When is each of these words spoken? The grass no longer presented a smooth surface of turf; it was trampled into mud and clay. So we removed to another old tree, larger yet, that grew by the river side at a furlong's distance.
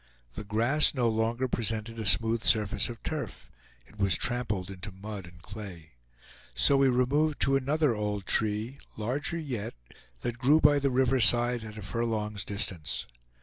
The 0.33 0.43
grass 0.43 0.95
no 0.95 1.07
longer 1.07 1.47
presented 1.47 1.99
a 1.99 2.07
smooth 2.07 2.41
surface 2.43 2.89
of 2.89 3.03
turf; 3.03 3.51
it 3.85 3.99
was 3.99 4.15
trampled 4.17 4.71
into 4.71 4.91
mud 4.91 5.27
and 5.27 5.39
clay. 5.43 5.91
So 6.55 6.75
we 6.77 6.89
removed 6.89 7.39
to 7.41 7.55
another 7.55 7.93
old 7.93 8.25
tree, 8.25 8.79
larger 8.97 9.37
yet, 9.37 9.75
that 10.21 10.39
grew 10.39 10.59
by 10.59 10.79
the 10.79 10.89
river 10.89 11.19
side 11.19 11.63
at 11.63 11.77
a 11.77 11.83
furlong's 11.83 12.43
distance. 12.43 13.05